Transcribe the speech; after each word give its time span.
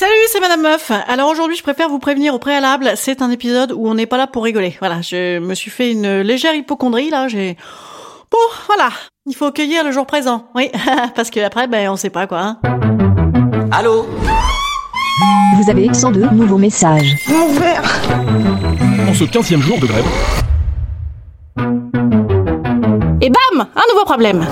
Salut, 0.00 0.14
c'est 0.28 0.40
Madame 0.40 0.62
Meuf. 0.62 0.90
Alors 1.08 1.28
aujourd'hui, 1.28 1.58
je 1.58 1.62
préfère 1.62 1.90
vous 1.90 1.98
prévenir 1.98 2.32
au 2.32 2.38
préalable, 2.38 2.92
c'est 2.96 3.20
un 3.20 3.30
épisode 3.30 3.70
où 3.72 3.86
on 3.86 3.92
n'est 3.92 4.06
pas 4.06 4.16
là 4.16 4.26
pour 4.26 4.44
rigoler. 4.44 4.74
Voilà, 4.80 5.02
je 5.02 5.38
me 5.40 5.52
suis 5.52 5.70
fait 5.70 5.92
une 5.92 6.20
légère 6.20 6.54
hypochondrie 6.54 7.10
là, 7.10 7.28
j'ai... 7.28 7.58
Bon, 8.30 8.38
voilà, 8.66 8.88
il 9.26 9.36
faut 9.36 9.52
cueillir 9.52 9.84
le 9.84 9.92
jour 9.92 10.06
présent. 10.06 10.46
Oui, 10.54 10.70
parce 11.14 11.28
que 11.28 11.38
après, 11.40 11.66
ben, 11.66 11.90
on 11.90 11.96
sait 11.96 12.08
pas 12.08 12.26
quoi. 12.26 12.40
Hein. 12.40 12.58
Allô? 13.72 14.06
Vous 15.62 15.70
avez 15.70 15.92
102 15.92 16.30
nouveaux 16.30 16.56
messages. 16.56 17.14
En 19.06 19.12
ce 19.12 19.24
15e 19.24 19.60
jour 19.60 19.78
de 19.80 19.86
grève, 19.86 20.06
Et 23.20 23.28
bam 23.28 23.66
Un 23.76 23.92
nouveau 23.92 24.06
problème 24.06 24.46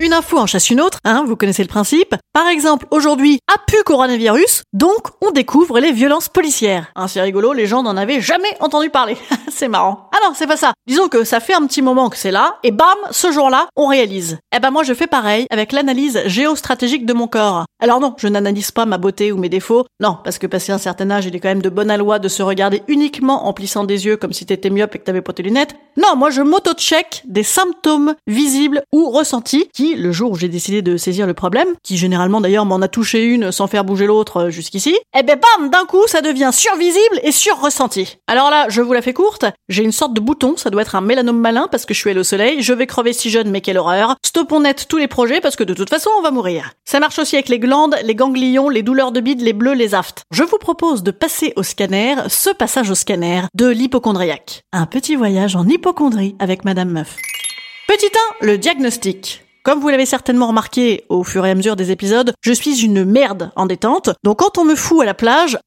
une 0.00 0.14
info 0.14 0.38
en 0.38 0.46
chasse 0.46 0.70
une 0.70 0.80
autre, 0.80 0.98
hein, 1.04 1.24
vous 1.26 1.36
connaissez 1.36 1.62
le 1.62 1.68
principe. 1.68 2.16
Par 2.32 2.48
exemple, 2.48 2.86
aujourd'hui, 2.90 3.38
a 3.52 3.58
pu 3.66 3.76
coronavirus, 3.84 4.62
donc 4.72 5.08
on 5.20 5.30
découvre 5.30 5.78
les 5.78 5.92
violences 5.92 6.28
policières. 6.28 6.90
Hein, 6.96 7.06
c'est 7.06 7.20
rigolo, 7.20 7.52
les 7.52 7.66
gens 7.66 7.82
n'en 7.82 7.96
avaient 7.96 8.20
jamais 8.20 8.48
entendu 8.60 8.88
parler. 8.88 9.16
c'est 9.50 9.68
marrant. 9.68 10.08
Ah 10.12 10.20
c'est 10.34 10.46
pas 10.46 10.56
ça. 10.56 10.72
Disons 10.86 11.08
que 11.08 11.24
ça 11.24 11.40
fait 11.40 11.54
un 11.54 11.66
petit 11.66 11.82
moment 11.82 12.08
que 12.08 12.16
c'est 12.16 12.30
là, 12.30 12.58
et 12.62 12.70
bam, 12.70 12.86
ce 13.10 13.32
jour-là, 13.32 13.68
on 13.76 13.88
réalise. 13.88 14.38
Eh 14.54 14.60
ben 14.60 14.70
moi 14.70 14.82
je 14.84 14.94
fais 14.94 15.06
pareil 15.06 15.46
avec 15.50 15.72
l'analyse 15.72 16.22
géostratégique 16.26 17.04
de 17.04 17.12
mon 17.12 17.26
corps. 17.26 17.64
Alors 17.82 18.00
non, 18.00 18.14
je 18.16 18.28
n'analyse 18.28 18.70
pas 18.70 18.86
ma 18.86 18.98
beauté 18.98 19.32
ou 19.32 19.38
mes 19.38 19.48
défauts, 19.48 19.86
non, 20.00 20.18
parce 20.22 20.38
que 20.38 20.46
passé 20.46 20.72
un 20.72 20.78
certain 20.78 21.10
âge, 21.10 21.26
il 21.26 21.34
est 21.34 21.40
quand 21.40 21.48
même 21.48 21.62
de 21.62 21.68
bonne 21.68 21.94
loi 21.96 22.18
de 22.18 22.28
se 22.28 22.42
regarder 22.42 22.82
uniquement 22.88 23.46
en 23.46 23.52
plissant 23.52 23.84
des 23.84 24.06
yeux 24.06 24.16
comme 24.16 24.32
si 24.32 24.46
t'étais 24.46 24.70
myope 24.70 24.94
et 24.94 24.98
que 24.98 25.04
t'avais 25.04 25.22
pas 25.22 25.32
tes 25.32 25.42
lunettes. 25.42 25.74
Non, 25.96 26.16
moi 26.16 26.30
je 26.30 26.42
m'auto-check 26.42 27.22
des 27.26 27.42
symptômes 27.42 28.14
visibles 28.26 28.82
ou 28.92 29.10
ressentis 29.10 29.68
qui, 29.74 29.89
le 29.96 30.12
jour 30.12 30.32
où 30.32 30.36
j'ai 30.36 30.48
décidé 30.48 30.82
de 30.82 30.96
saisir 30.96 31.26
le 31.26 31.34
problème, 31.34 31.68
qui 31.82 31.96
généralement 31.96 32.40
d'ailleurs 32.40 32.66
m'en 32.66 32.80
a 32.80 32.88
touché 32.88 33.24
une 33.24 33.52
sans 33.52 33.66
faire 33.66 33.84
bouger 33.84 34.06
l'autre 34.06 34.36
euh, 34.36 34.50
jusqu'ici, 34.50 34.96
eh 35.18 35.22
ben 35.22 35.38
bam, 35.38 35.70
d'un 35.70 35.84
coup 35.84 36.06
ça 36.06 36.20
devient 36.20 36.50
survisible 36.52 37.20
et 37.22 37.32
sur-ressenti. 37.32 38.18
Alors 38.26 38.50
là, 38.50 38.66
je 38.68 38.80
vous 38.80 38.92
la 38.92 39.02
fais 39.02 39.12
courte, 39.12 39.44
j'ai 39.68 39.82
une 39.84 39.92
sorte 39.92 40.14
de 40.14 40.20
bouton, 40.20 40.56
ça 40.56 40.70
doit 40.70 40.82
être 40.82 40.94
un 40.94 41.00
mélanome 41.00 41.38
malin 41.38 41.68
parce 41.70 41.86
que 41.86 41.94
je 41.94 42.00
suis 42.00 42.10
allée 42.10 42.20
au 42.20 42.24
soleil, 42.24 42.62
je 42.62 42.72
vais 42.72 42.86
crever 42.86 43.12
si 43.12 43.30
jeune 43.30 43.50
mais 43.50 43.60
quelle 43.60 43.78
horreur. 43.78 44.16
Stoppons 44.24 44.60
net 44.60 44.86
tous 44.88 44.98
les 44.98 45.08
projets 45.08 45.40
parce 45.40 45.56
que 45.56 45.64
de 45.64 45.74
toute 45.74 45.90
façon 45.90 46.10
on 46.18 46.22
va 46.22 46.30
mourir. 46.30 46.72
Ça 46.84 47.00
marche 47.00 47.18
aussi 47.18 47.36
avec 47.36 47.48
les 47.48 47.58
glandes, 47.58 47.96
les 48.02 48.14
ganglions, 48.14 48.68
les 48.68 48.82
douleurs 48.82 49.12
de 49.12 49.20
bide, 49.20 49.40
les 49.40 49.52
bleus, 49.52 49.74
les 49.74 49.94
aftes. 49.94 50.22
Je 50.30 50.44
vous 50.44 50.58
propose 50.58 51.02
de 51.02 51.10
passer 51.10 51.52
au 51.56 51.62
scanner, 51.62 52.16
ce 52.28 52.50
passage 52.50 52.90
au 52.90 52.94
scanner 52.94 53.42
de 53.54 53.66
l'hypochondriaque. 53.66 54.62
Un 54.72 54.86
petit 54.86 55.16
voyage 55.16 55.56
en 55.56 55.66
hypochondrie 55.66 56.36
avec 56.38 56.64
Madame 56.64 56.90
Meuf. 56.90 57.16
Petit 57.88 58.10
1, 58.40 58.46
le 58.46 58.58
diagnostic. 58.58 59.42
Comme 59.62 59.80
vous 59.80 59.90
l'avez 59.90 60.06
certainement 60.06 60.46
remarqué 60.46 61.04
au 61.10 61.22
fur 61.22 61.44
et 61.44 61.50
à 61.50 61.54
mesure 61.54 61.76
des 61.76 61.90
épisodes, 61.90 62.32
je 62.40 62.52
suis 62.52 62.82
une 62.82 63.04
merde 63.04 63.52
en 63.56 63.66
détente. 63.66 64.10
Donc 64.24 64.38
quand 64.38 64.56
on 64.56 64.64
me 64.64 64.74
fout 64.74 65.02
à 65.02 65.04
la 65.04 65.12
plage, 65.12 65.56
1. 65.56 65.58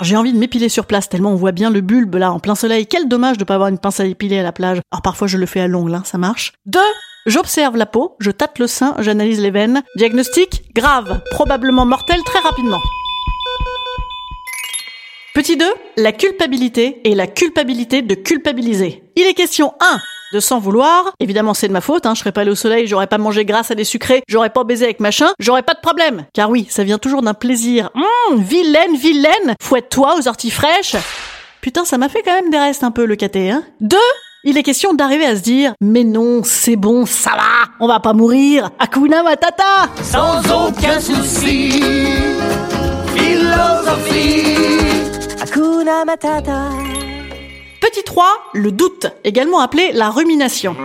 J'ai 0.00 0.16
envie 0.16 0.32
de 0.32 0.38
m'épiler 0.38 0.70
sur 0.70 0.86
place 0.86 1.08
tellement 1.08 1.32
on 1.32 1.36
voit 1.36 1.52
bien 1.52 1.70
le 1.70 1.80
bulbe 1.82 2.14
là 2.14 2.32
en 2.32 2.38
plein 2.38 2.54
soleil. 2.54 2.86
Quel 2.86 3.06
dommage 3.06 3.36
de 3.36 3.44
pas 3.44 3.54
avoir 3.54 3.68
une 3.68 3.78
pince 3.78 4.00
à 4.00 4.06
épiler 4.06 4.38
à 4.38 4.42
la 4.42 4.52
plage. 4.52 4.78
Alors 4.90 5.02
parfois 5.02 5.26
je 5.26 5.36
le 5.36 5.44
fais 5.44 5.60
à 5.60 5.66
l'ongle, 5.66 5.94
hein, 5.94 6.02
ça 6.06 6.16
marche. 6.16 6.52
2. 6.66 6.78
J'observe 7.26 7.76
la 7.76 7.84
peau, 7.84 8.16
je 8.18 8.30
tâte 8.30 8.58
le 8.58 8.66
sein, 8.66 8.94
j'analyse 9.00 9.40
les 9.40 9.50
veines. 9.50 9.82
Diagnostic 9.96 10.62
grave, 10.74 11.20
probablement 11.30 11.84
mortel 11.84 12.22
très 12.24 12.38
rapidement. 12.38 12.80
Petit 15.34 15.58
2, 15.58 15.66
la 15.98 16.12
culpabilité 16.12 17.02
et 17.04 17.14
la 17.14 17.26
culpabilité 17.26 18.00
de 18.00 18.14
culpabiliser. 18.14 19.02
Il 19.16 19.26
est 19.26 19.34
question 19.34 19.74
1 19.80 20.00
de 20.32 20.40
s'en 20.40 20.58
vouloir. 20.58 21.12
Évidemment, 21.20 21.54
c'est 21.54 21.68
de 21.68 21.72
ma 21.72 21.80
faute, 21.80 22.06
hein. 22.06 22.14
je 22.14 22.20
serais 22.20 22.32
pas 22.32 22.42
allé 22.42 22.50
au 22.50 22.56
soleil, 22.56 22.86
j'aurais 22.86 23.06
pas 23.06 23.18
mangé 23.18 23.44
grâce 23.44 23.70
à 23.70 23.74
des 23.74 23.84
sucrés, 23.84 24.22
j'aurais 24.28 24.50
pas 24.50 24.64
baisé 24.64 24.84
avec 24.84 25.00
machin, 25.00 25.28
j'aurais 25.38 25.62
pas 25.62 25.74
de 25.74 25.80
problème. 25.80 26.24
Car 26.34 26.50
oui, 26.50 26.66
ça 26.68 26.84
vient 26.84 26.98
toujours 26.98 27.22
d'un 27.22 27.34
plaisir. 27.34 27.90
Hum, 27.94 28.40
vilaine, 28.40 28.96
vilaine, 28.96 29.56
fouette-toi 29.60 30.16
aux 30.18 30.28
orties 30.28 30.50
fraîches. 30.50 30.96
Putain, 31.60 31.84
ça 31.84 31.98
m'a 31.98 32.08
fait 32.08 32.22
quand 32.22 32.34
même 32.34 32.50
des 32.50 32.58
restes 32.58 32.84
un 32.84 32.90
peu 32.90 33.04
le 33.04 33.16
caté, 33.16 33.50
hein. 33.50 33.64
Deux, 33.80 33.96
il 34.44 34.56
est 34.56 34.62
question 34.62 34.94
d'arriver 34.94 35.26
à 35.26 35.36
se 35.36 35.40
dire, 35.40 35.72
mais 35.80 36.04
non, 36.04 36.42
c'est 36.44 36.76
bon, 36.76 37.06
ça 37.06 37.30
va, 37.30 37.72
on 37.80 37.88
va 37.88 37.98
pas 37.98 38.12
mourir. 38.12 38.70
Hakuna 38.78 39.22
Matata. 39.22 39.88
Sans 40.02 40.38
aucun 40.66 41.00
souci. 41.00 41.82
Philosophie. 43.14 44.56
Hakuna 45.42 46.04
Matata. 46.04 46.70
Petit 47.90 48.04
3, 48.04 48.26
le 48.52 48.70
doute, 48.70 49.06
également 49.24 49.60
appelé 49.60 49.92
la 49.94 50.10
rumination. 50.10 50.76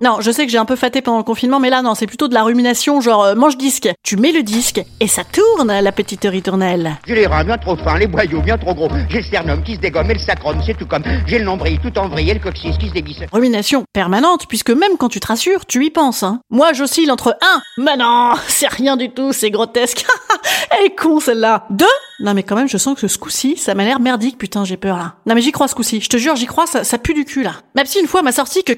Non, 0.00 0.18
je 0.20 0.30
sais 0.30 0.46
que 0.46 0.52
j'ai 0.52 0.58
un 0.58 0.64
peu 0.64 0.76
faté 0.76 1.02
pendant 1.02 1.18
le 1.18 1.24
confinement, 1.24 1.60
mais 1.60 1.70
là 1.70 1.82
non, 1.82 1.94
c'est 1.94 2.06
plutôt 2.06 2.28
de 2.28 2.34
la 2.34 2.42
rumination, 2.42 3.00
genre 3.00 3.24
euh, 3.24 3.34
mange 3.34 3.56
disque. 3.56 3.88
Tu 4.02 4.16
mets 4.16 4.32
le 4.32 4.42
disque 4.42 4.82
et 5.00 5.08
ça 5.08 5.22
tourne, 5.24 5.72
la 5.72 5.92
petite 5.92 6.24
ritournelle. 6.24 6.96
J'ai 7.06 7.14
les 7.14 7.26
reins 7.26 7.44
bien 7.44 7.58
trop 7.58 7.76
fins, 7.76 7.98
les 7.98 8.06
boyaux 8.06 8.40
bien 8.40 8.58
trop 8.58 8.74
gros. 8.74 8.88
J'ai 9.08 9.18
le 9.18 9.24
sternum 9.24 9.62
qui 9.62 9.74
se 9.74 9.80
dégomme 9.80 10.10
et 10.10 10.14
le 10.14 10.20
sacrum, 10.20 10.60
c'est 10.64 10.76
tout 10.76 10.86
comme. 10.86 11.02
J'ai 11.26 11.38
le 11.38 11.44
nombril 11.44 11.78
tout 11.80 11.96
en 11.98 12.08
vrille 12.08 12.30
et 12.30 12.34
le 12.34 12.40
coccyx 12.40 12.76
qui 12.78 12.88
se 12.88 12.92
dévisse. 12.94 13.20
Rumination 13.32 13.84
permanente, 13.92 14.46
puisque 14.48 14.70
même 14.70 14.96
quand 14.98 15.08
tu 15.08 15.20
te 15.20 15.26
rassures, 15.26 15.66
tu 15.66 15.84
y 15.84 15.90
penses. 15.90 16.22
Hein. 16.22 16.40
Moi, 16.50 16.72
j'oscille 16.72 17.10
entre 17.10 17.36
1, 17.40 17.82
mais 17.82 17.96
non, 17.96 18.32
c'est 18.48 18.68
rien 18.68 18.96
du 18.96 19.10
tout, 19.10 19.32
c'est 19.32 19.50
grotesque. 19.50 20.04
Elle 20.70 20.86
est 20.86 20.94
con 20.94 21.20
celle-là. 21.20 21.66
2, 21.70 21.86
non 22.20 22.34
mais 22.34 22.42
quand 22.42 22.56
même, 22.56 22.68
je 22.68 22.78
sens 22.78 22.98
que 22.98 23.08
ce 23.08 23.18
coup-ci, 23.18 23.56
ça 23.56 23.74
m'a 23.74 23.84
l'air 23.84 24.00
merdique, 24.00 24.38
putain, 24.38 24.64
j'ai 24.64 24.76
peur 24.76 24.96
là. 24.96 25.14
Non 25.26 25.34
mais 25.34 25.40
j'y 25.40 25.52
crois 25.52 25.68
ce 25.68 25.74
coup-ci, 25.74 26.00
je 26.00 26.08
te 26.08 26.16
jure, 26.16 26.36
j'y 26.36 26.46
crois, 26.46 26.66
ça, 26.66 26.84
ça 26.84 26.98
pue 26.98 27.14
du 27.14 27.24
cul 27.24 27.42
là. 27.42 27.54
Ma 27.74 27.84
psy 27.84 27.98
une 28.00 28.06
fois 28.06 28.22
m'a 28.22 28.32
sorti 28.32 28.64
que 28.64 28.72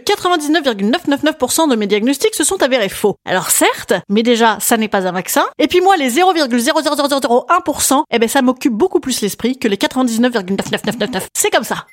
99,999% 1.06 1.70
de 1.70 1.76
mes 1.76 1.86
diagnostics 1.86 2.34
se 2.34 2.44
sont 2.44 2.62
avérés 2.62 2.88
faux. 2.88 3.16
Alors 3.24 3.50
certes, 3.50 3.94
mais 4.08 4.22
déjà, 4.22 4.58
ça 4.60 4.76
n'est 4.76 4.88
pas 4.88 5.06
un 5.06 5.12
vaccin. 5.12 5.44
Et 5.58 5.68
puis 5.68 5.80
moi, 5.80 5.96
les 5.96 6.10
0,00001%, 6.10 8.02
eh 8.10 8.18
ben 8.18 8.28
ça 8.28 8.42
m'occupe 8.42 8.72
beaucoup 8.72 9.00
plus 9.00 9.20
l'esprit 9.20 9.58
que 9.58 9.68
les 9.68 9.76
99,99999. 9.76 11.22
C'est 11.34 11.50
comme 11.50 11.64
ça. 11.64 11.86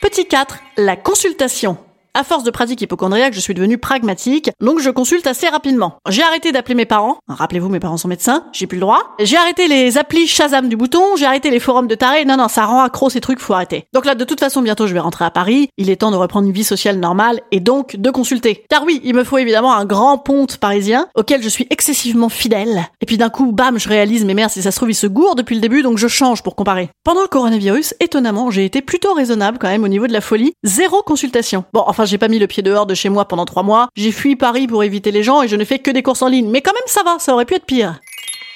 Petit 0.00 0.26
4, 0.26 0.58
la 0.76 0.96
consultation. 0.96 1.76
À 2.18 2.24
force 2.24 2.42
de 2.42 2.50
pratique 2.50 2.82
hypochondriaque, 2.82 3.32
je 3.32 3.38
suis 3.38 3.54
devenue 3.54 3.78
pragmatique, 3.78 4.50
donc 4.60 4.80
je 4.80 4.90
consulte 4.90 5.28
assez 5.28 5.46
rapidement. 5.46 5.98
J'ai 6.08 6.24
arrêté 6.24 6.50
d'appeler 6.50 6.74
mes 6.74 6.84
parents. 6.84 7.18
Rappelez-vous, 7.28 7.68
mes 7.68 7.78
parents 7.78 7.96
sont 7.96 8.08
médecins, 8.08 8.42
j'ai 8.50 8.66
plus 8.66 8.74
le 8.74 8.80
droit. 8.80 9.14
J'ai 9.20 9.36
arrêté 9.36 9.68
les 9.68 9.98
applis 9.98 10.26
Shazam 10.26 10.68
du 10.68 10.76
bouton, 10.76 11.14
j'ai 11.16 11.26
arrêté 11.26 11.48
les 11.48 11.60
forums 11.60 11.86
de 11.86 11.94
tarés. 11.94 12.24
Non, 12.24 12.36
non, 12.36 12.48
ça 12.48 12.66
rend 12.66 12.82
accro 12.82 13.08
ces 13.08 13.20
trucs, 13.20 13.38
faut 13.38 13.54
arrêter. 13.54 13.84
Donc 13.94 14.04
là, 14.04 14.16
de 14.16 14.24
toute 14.24 14.40
façon, 14.40 14.62
bientôt 14.62 14.88
je 14.88 14.94
vais 14.94 14.98
rentrer 14.98 15.26
à 15.26 15.30
Paris. 15.30 15.68
Il 15.76 15.90
est 15.90 15.96
temps 16.00 16.10
de 16.10 16.16
reprendre 16.16 16.48
une 16.48 16.52
vie 16.52 16.64
sociale 16.64 16.98
normale 16.98 17.40
et 17.52 17.60
donc 17.60 17.94
de 17.94 18.10
consulter. 18.10 18.64
Car 18.68 18.82
oui, 18.82 19.00
il 19.04 19.14
me 19.14 19.22
faut 19.22 19.38
évidemment 19.38 19.72
un 19.72 19.84
grand 19.84 20.18
ponte 20.18 20.56
parisien 20.56 21.06
auquel 21.14 21.40
je 21.40 21.48
suis 21.48 21.68
excessivement 21.70 22.28
fidèle. 22.28 22.88
Et 23.00 23.06
puis 23.06 23.16
d'un 23.16 23.30
coup, 23.30 23.52
bam, 23.52 23.78
je 23.78 23.88
réalise, 23.88 24.24
mais 24.24 24.34
merde, 24.34 24.50
si 24.50 24.62
ça 24.62 24.72
se 24.72 24.76
trouve, 24.76 24.90
il 24.90 24.96
se 24.96 25.06
gourre 25.06 25.36
depuis 25.36 25.54
le 25.54 25.60
début, 25.60 25.82
donc 25.82 25.98
je 25.98 26.08
change 26.08 26.42
pour 26.42 26.56
comparer. 26.56 26.88
Pendant 27.04 27.22
le 27.22 27.28
coronavirus, 27.28 27.94
étonnamment, 28.00 28.50
j'ai 28.50 28.64
été 28.64 28.82
plutôt 28.82 29.14
raisonnable 29.14 29.58
quand 29.60 29.68
même 29.68 29.84
au 29.84 29.88
niveau 29.88 30.08
de 30.08 30.12
la 30.12 30.20
folie. 30.20 30.52
Zéro 30.64 31.02
consultation. 31.02 31.62
Bon, 31.72 31.84
enfin, 31.86 32.06
j'ai 32.08 32.18
pas 32.18 32.28
mis 32.28 32.38
le 32.38 32.46
pied 32.46 32.62
dehors 32.62 32.86
de 32.86 32.94
chez 32.94 33.08
moi 33.08 33.26
pendant 33.26 33.44
trois 33.44 33.62
mois. 33.62 33.88
J'ai 33.94 34.10
fui 34.10 34.34
Paris 34.34 34.66
pour 34.66 34.82
éviter 34.82 35.12
les 35.12 35.22
gens 35.22 35.42
et 35.42 35.48
je 35.48 35.56
ne 35.56 35.64
fais 35.64 35.78
que 35.78 35.90
des 35.90 36.02
courses 36.02 36.22
en 36.22 36.28
ligne. 36.28 36.48
Mais 36.48 36.62
quand 36.62 36.72
même, 36.72 36.82
ça 36.86 37.02
va, 37.04 37.18
ça 37.18 37.34
aurait 37.34 37.44
pu 37.44 37.54
être 37.54 37.66
pire. 37.66 38.00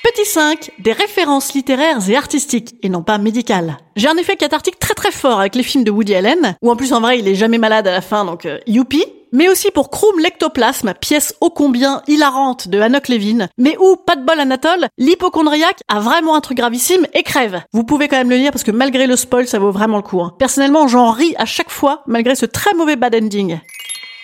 Petit 0.03 0.25
5, 0.25 0.73
des 0.81 0.93
références 0.93 1.55
littéraires 1.55 1.99
et 2.11 2.17
artistiques, 2.17 2.75
et 2.83 2.89
non 2.89 3.05
pas 3.05 3.19
médicales. 3.19 3.77
J'ai 3.95 4.09
un 4.09 4.17
effet 4.17 4.35
cathartique 4.35 4.81
très 4.81 4.95
très 4.95 5.13
fort 5.13 5.39
avec 5.39 5.55
les 5.55 5.63
films 5.63 5.85
de 5.85 5.93
Woody 5.93 6.17
Allen, 6.17 6.57
où 6.61 6.73
en 6.73 6.77
plus 6.77 6.93
en 6.93 7.01
vrai 7.01 7.21
il 7.21 7.29
est 7.29 7.37
jamais 7.37 7.59
malade 7.59 7.87
à 7.87 7.93
la 7.93 8.01
fin, 8.01 8.25
donc 8.25 8.45
euh. 8.45 8.59
Mais 9.33 9.49
aussi 9.49 9.71
pour 9.71 9.91
Chrome 9.91 10.21
Lectoplasme, 10.21 10.95
pièce 11.01 11.35
ô 11.41 11.51
combien 11.51 12.03
hilarante 12.07 12.69
de 12.69 12.81
Hanok 12.81 13.09
Levin, 13.09 13.49
mais 13.59 13.77
où, 13.81 13.97
pas 13.97 14.17
de 14.17 14.25
bol 14.25 14.39
Anatole, 14.39 14.89
l'hypochondriaque 14.99 15.81
a 15.89 16.01
vraiment 16.01 16.35
un 16.37 16.41
truc 16.41 16.59
gravissime 16.59 17.07
et 17.15 17.23
crève. 17.23 17.63
Vous 17.73 17.85
pouvez 17.85 18.09
quand 18.09 18.19
même 18.19 18.31
le 18.31 18.37
lire 18.37 18.53
parce 18.53 18.65
que 18.65 18.71
malgré 18.71 19.07
le 19.07 19.17
spoil, 19.17 19.49
ça 19.49 19.59
vaut 19.59 19.73
vraiment 19.73 19.97
le 19.97 20.03
coup. 20.03 20.21
hein. 20.21 20.35
Personnellement, 20.39 20.87
j'en 20.89 21.11
ris 21.11 21.35
à 21.39 21.47
chaque 21.47 21.71
fois, 21.71 22.03
malgré 22.07 22.35
ce 22.35 22.47
très 22.47 22.75
mauvais 22.75 22.97
bad 22.97 23.15
ending. 23.15 23.59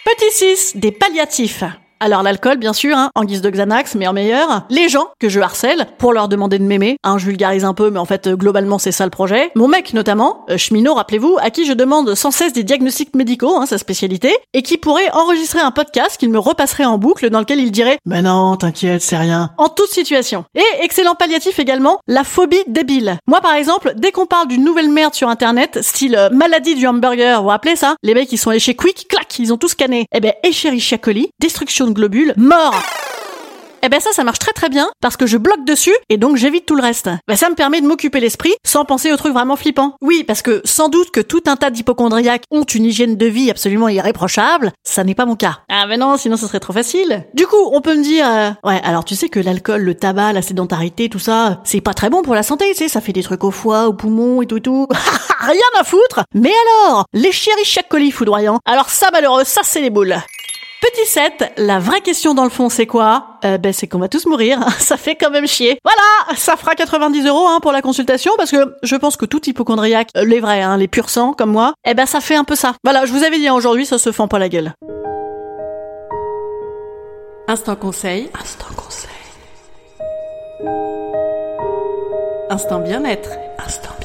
Petit 0.04 0.30
6, 0.30 0.76
des 0.76 0.92
palliatifs. 0.92 1.64
Alors 2.00 2.22
l'alcool, 2.22 2.58
bien 2.58 2.72
sûr, 2.72 2.96
hein, 2.96 3.10
en 3.14 3.24
guise 3.24 3.42
de 3.42 3.50
Xanax, 3.50 3.94
mais 3.96 4.06
en 4.06 4.12
meilleur. 4.12 4.62
Les 4.70 4.88
gens 4.88 5.08
que 5.18 5.28
je 5.28 5.40
harcèle 5.40 5.86
pour 5.98 6.12
leur 6.12 6.28
demander 6.28 6.58
de 6.58 6.64
m'aimer. 6.64 6.96
Hein, 7.02 7.18
je 7.18 7.26
vulgarise 7.26 7.64
un 7.64 7.74
peu, 7.74 7.90
mais 7.90 7.98
en 7.98 8.04
fait, 8.04 8.28
euh, 8.28 8.36
globalement, 8.36 8.78
c'est 8.78 8.92
ça 8.92 9.04
le 9.04 9.10
projet. 9.10 9.50
Mon 9.56 9.66
mec, 9.66 9.94
notamment, 9.94 10.46
euh, 10.48 10.56
cheminot, 10.56 10.94
rappelez-vous, 10.94 11.38
à 11.40 11.50
qui 11.50 11.66
je 11.66 11.72
demande 11.72 12.14
sans 12.14 12.30
cesse 12.30 12.52
des 12.52 12.62
diagnostics 12.62 13.16
médicaux, 13.16 13.56
hein, 13.56 13.66
sa 13.66 13.78
spécialité, 13.78 14.32
et 14.54 14.62
qui 14.62 14.78
pourrait 14.78 15.10
enregistrer 15.12 15.60
un 15.60 15.72
podcast 15.72 16.16
qu'il 16.18 16.30
me 16.30 16.38
repasserait 16.38 16.84
en 16.84 16.98
boucle 16.98 17.30
dans 17.30 17.40
lequel 17.40 17.58
il 17.58 17.72
dirait 17.72 17.98
«Mais 18.06 18.22
non, 18.22 18.56
t'inquiète, 18.56 19.02
c'est 19.02 19.16
rien», 19.16 19.50
en 19.58 19.68
toute 19.68 19.90
situation. 19.90 20.44
Et 20.54 20.62
excellent 20.82 21.16
palliatif 21.16 21.58
également, 21.58 21.98
la 22.06 22.22
phobie 22.22 22.62
débile. 22.68 23.18
Moi, 23.26 23.40
par 23.40 23.54
exemple, 23.54 23.94
dès 23.96 24.12
qu'on 24.12 24.26
parle 24.26 24.46
d'une 24.46 24.64
nouvelle 24.64 24.90
merde 24.90 25.14
sur 25.14 25.28
Internet, 25.28 25.80
style 25.82 26.16
euh, 26.16 26.30
maladie 26.30 26.76
du 26.76 26.86
hamburger, 26.86 27.42
vous 27.42 27.48
rappelez 27.48 27.74
ça? 27.74 27.96
Les 28.02 28.14
mecs, 28.14 28.30
ils 28.30 28.38
sont 28.38 28.50
allés 28.50 28.60
chez 28.60 28.74
Quick, 28.74 29.08
clac, 29.08 29.38
ils 29.38 29.52
ont 29.52 29.56
tout 29.56 29.68
scanné. 29.68 30.06
Eh 30.14 30.20
ben, 30.20 30.32
Escherichia 30.44 30.98
coli, 30.98 31.30
destruction 31.40 31.87
de 31.90 31.94
globules, 31.94 32.34
mort 32.36 32.82
eh 33.82 33.88
ben 33.88 34.00
ça, 34.00 34.10
ça 34.12 34.24
marche 34.24 34.40
très 34.40 34.52
très 34.52 34.68
bien 34.68 34.90
parce 35.00 35.16
que 35.16 35.26
je 35.26 35.36
bloque 35.36 35.64
dessus 35.64 35.94
et 36.08 36.16
donc 36.16 36.36
j'évite 36.36 36.66
tout 36.66 36.74
le 36.74 36.82
reste. 36.82 37.08
Ben 37.28 37.36
ça 37.36 37.48
me 37.48 37.54
permet 37.54 37.80
de 37.80 37.86
m'occuper 37.86 38.20
l'esprit 38.20 38.52
sans 38.64 38.84
penser 38.84 39.12
aux 39.12 39.16
trucs 39.16 39.32
vraiment 39.32 39.56
flippants. 39.56 39.94
Oui, 40.02 40.24
parce 40.24 40.42
que 40.42 40.60
sans 40.64 40.88
doute 40.88 41.10
que 41.10 41.20
tout 41.20 41.42
un 41.46 41.56
tas 41.56 41.70
d'hypochondriaques 41.70 42.42
ont 42.50 42.64
une 42.64 42.86
hygiène 42.86 43.16
de 43.16 43.26
vie 43.26 43.50
absolument 43.50 43.88
irréprochable, 43.88 44.72
ça 44.82 45.04
n'est 45.04 45.14
pas 45.14 45.26
mon 45.26 45.36
cas. 45.36 45.60
Ah 45.68 45.86
ben 45.86 46.00
non, 46.00 46.16
sinon 46.16 46.36
ça 46.36 46.48
serait 46.48 46.60
trop 46.60 46.72
facile. 46.72 47.24
Du 47.34 47.46
coup, 47.46 47.70
on 47.72 47.80
peut 47.80 47.94
me 47.94 48.02
dire, 48.02 48.26
euh, 48.28 48.50
ouais, 48.64 48.80
alors 48.82 49.04
tu 49.04 49.14
sais 49.14 49.28
que 49.28 49.40
l'alcool, 49.40 49.82
le 49.82 49.94
tabac, 49.94 50.32
la 50.32 50.42
sédentarité, 50.42 51.08
tout 51.08 51.20
ça, 51.20 51.60
c'est 51.64 51.80
pas 51.80 51.94
très 51.94 52.10
bon 52.10 52.22
pour 52.22 52.34
la 52.34 52.42
santé, 52.42 52.70
tu 52.70 52.78
sais, 52.78 52.88
ça 52.88 53.00
fait 53.00 53.12
des 53.12 53.22
trucs 53.22 53.44
au 53.44 53.50
foie, 53.50 53.86
au 53.86 53.92
poumon 53.92 54.42
et 54.42 54.46
tout 54.46 54.56
et 54.56 54.62
tout. 54.62 54.88
Rien 55.40 55.80
à 55.80 55.84
foutre 55.84 56.24
Mais 56.34 56.52
alors, 56.82 57.04
les 57.12 57.32
chéris 57.32 57.64
chaque 57.64 57.88
colis 57.88 58.10
foudroyants, 58.10 58.58
alors 58.64 58.90
ça 58.90 59.10
malheureux, 59.12 59.44
ça 59.44 59.60
c'est 59.62 59.80
les 59.80 59.90
boules. 59.90 60.16
Petit 60.80 61.06
7, 61.06 61.54
la 61.56 61.80
vraie 61.80 62.00
question 62.00 62.34
dans 62.34 62.44
le 62.44 62.50
fond 62.50 62.68
c'est 62.68 62.86
quoi? 62.86 63.38
Euh, 63.44 63.58
Ben 63.58 63.72
c'est 63.72 63.88
qu'on 63.88 63.98
va 63.98 64.08
tous 64.08 64.26
mourir, 64.26 64.60
ça 64.78 64.96
fait 64.96 65.16
quand 65.16 65.30
même 65.30 65.46
chier. 65.46 65.78
Voilà, 65.84 66.38
ça 66.38 66.56
fera 66.56 66.74
90 66.76 67.26
euros 67.26 67.48
hein, 67.48 67.58
pour 67.60 67.72
la 67.72 67.82
consultation 67.82 68.32
parce 68.36 68.52
que 68.52 68.76
je 68.84 68.94
pense 68.96 69.16
que 69.16 69.26
tout 69.26 69.44
hypochondriaque, 69.48 70.10
euh, 70.16 70.24
les 70.24 70.38
vrais, 70.38 70.62
hein, 70.62 70.76
les 70.76 70.86
purs 70.86 71.10
sang 71.10 71.32
comme 71.32 71.50
moi, 71.50 71.74
eh 71.84 71.94
ben 71.94 72.06
ça 72.06 72.20
fait 72.20 72.36
un 72.36 72.44
peu 72.44 72.54
ça. 72.54 72.74
Voilà, 72.84 73.06
je 73.06 73.12
vous 73.12 73.24
avais 73.24 73.38
dit 73.38 73.48
hein, 73.48 73.54
aujourd'hui, 73.54 73.86
ça 73.86 73.98
se 73.98 74.12
fend 74.12 74.28
pas 74.28 74.38
la 74.38 74.48
gueule. 74.48 74.72
Instant 77.48 77.76
conseil. 77.76 78.30
Instant 78.40 78.66
conseil. 78.76 79.10
Instant 82.50 82.78
bien-être. 82.80 83.30
Instant 83.58 83.90
bien-être. 83.90 83.97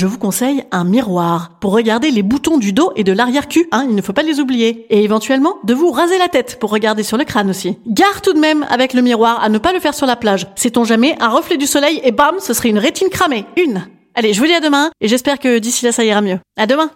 Je 0.00 0.06
vous 0.06 0.16
conseille 0.16 0.64
un 0.70 0.84
miroir 0.84 1.58
pour 1.60 1.74
regarder 1.74 2.10
les 2.10 2.22
boutons 2.22 2.56
du 2.56 2.72
dos 2.72 2.90
et 2.96 3.04
de 3.04 3.12
l'arrière-cul, 3.12 3.68
hein, 3.70 3.84
il 3.86 3.94
ne 3.94 4.00
faut 4.00 4.14
pas 4.14 4.22
les 4.22 4.40
oublier. 4.40 4.86
Et 4.88 5.04
éventuellement, 5.04 5.58
de 5.64 5.74
vous 5.74 5.90
raser 5.90 6.16
la 6.16 6.28
tête 6.28 6.58
pour 6.58 6.70
regarder 6.70 7.02
sur 7.02 7.18
le 7.18 7.24
crâne 7.24 7.50
aussi. 7.50 7.76
Gare 7.86 8.22
tout 8.22 8.32
de 8.32 8.38
même 8.38 8.64
avec 8.70 8.94
le 8.94 9.02
miroir 9.02 9.44
à 9.44 9.50
ne 9.50 9.58
pas 9.58 9.74
le 9.74 9.78
faire 9.78 9.92
sur 9.92 10.06
la 10.06 10.16
plage. 10.16 10.46
Sait-on 10.56 10.84
jamais, 10.84 11.16
un 11.20 11.28
reflet 11.28 11.58
du 11.58 11.66
soleil 11.66 12.00
et 12.02 12.12
bam, 12.12 12.36
ce 12.40 12.54
serait 12.54 12.70
une 12.70 12.78
rétine 12.78 13.10
cramée. 13.10 13.44
Une. 13.62 13.84
Allez, 14.14 14.32
je 14.32 14.40
vous 14.40 14.46
dis 14.46 14.54
à 14.54 14.60
demain 14.60 14.90
et 15.02 15.08
j'espère 15.08 15.38
que 15.38 15.58
d'ici 15.58 15.84
là 15.84 15.92
ça 15.92 16.02
ira 16.02 16.22
mieux. 16.22 16.38
À 16.56 16.66
demain! 16.66 16.88